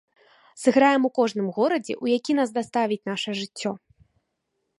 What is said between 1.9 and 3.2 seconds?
у які нас даставіць